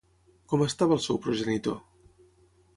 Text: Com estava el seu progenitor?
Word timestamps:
Com 0.53 0.63
estava 0.67 0.97
el 0.97 1.03
seu 1.09 1.21
progenitor? 1.27 1.79